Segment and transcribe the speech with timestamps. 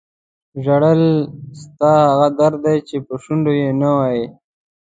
[0.63, 1.03] ژړل
[1.61, 4.25] ستا هغه درد دی چې په شونډو یې نه وایې.